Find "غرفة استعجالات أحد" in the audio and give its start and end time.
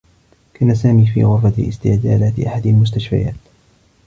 1.23-2.65